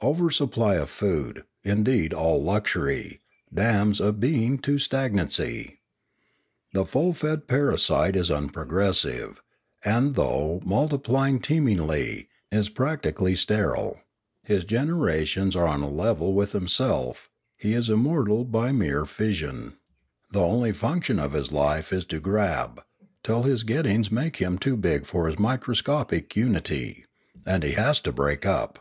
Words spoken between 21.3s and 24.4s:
his life is to grab, till his gettings make